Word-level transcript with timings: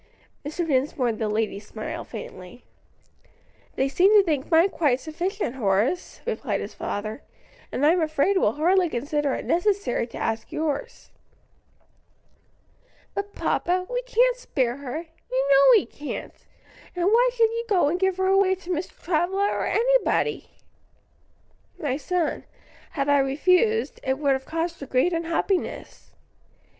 Mr. 0.43 0.65
Dinsmore 0.65 1.09
and 1.09 1.19
the 1.19 1.29
ladies 1.29 1.67
smiled 1.67 2.07
faintly. 2.07 2.63
"They 3.75 3.87
seemed 3.87 4.15
to 4.17 4.23
think 4.23 4.49
mine 4.49 4.69
quite 4.69 4.99
sufficient, 4.99 5.57
Horace," 5.57 6.21
replied 6.25 6.59
his 6.59 6.73
father, 6.73 7.21
"and 7.71 7.85
I'm 7.85 8.01
afraid 8.01 8.35
will 8.35 8.53
hardly 8.53 8.89
consider 8.89 9.35
it 9.35 9.45
necessary 9.45 10.07
to 10.07 10.17
ask 10.17 10.51
yours." 10.51 11.11
"But, 13.13 13.35
papa, 13.35 13.85
we 13.91 14.01
can't 14.07 14.37
spare 14.37 14.77
her 14.77 15.05
you 15.31 15.49
know 15.51 15.61
we 15.79 15.85
can't 15.85 16.47
and 16.95 17.05
why 17.05 17.29
should 17.33 17.51
you 17.51 17.65
go 17.69 17.87
and 17.87 17.99
give 17.99 18.17
her 18.17 18.25
away 18.25 18.55
to 18.55 18.71
Mr. 18.71 18.99
Travilla 19.03 19.49
or 19.51 19.67
anybody?" 19.67 20.49
"My 21.77 21.97
son, 21.97 22.45
had 22.93 23.07
I 23.07 23.19
refused, 23.19 23.99
it 24.03 24.17
would 24.17 24.33
have 24.33 24.45
caused 24.45 24.79
her 24.81 24.87
great 24.87 25.13
unhappiness." 25.13 26.11